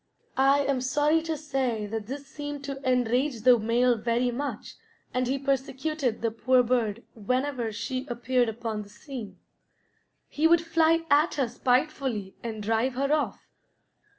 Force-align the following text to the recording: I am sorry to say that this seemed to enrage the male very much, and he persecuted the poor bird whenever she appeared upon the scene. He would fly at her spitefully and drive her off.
I 0.35 0.61
am 0.65 0.81
sorry 0.81 1.21
to 1.21 1.37
say 1.37 1.85
that 1.85 2.07
this 2.07 2.25
seemed 2.25 2.63
to 2.63 2.81
enrage 2.83 3.41
the 3.41 3.59
male 3.59 3.95
very 3.99 4.31
much, 4.31 4.73
and 5.13 5.27
he 5.27 5.37
persecuted 5.37 6.23
the 6.23 6.31
poor 6.31 6.63
bird 6.63 7.03
whenever 7.13 7.71
she 7.71 8.07
appeared 8.07 8.49
upon 8.49 8.81
the 8.81 8.89
scene. 8.89 9.37
He 10.27 10.47
would 10.47 10.65
fly 10.65 11.05
at 11.11 11.35
her 11.35 11.47
spitefully 11.47 12.35
and 12.41 12.63
drive 12.63 12.95
her 12.95 13.13
off. 13.13 13.41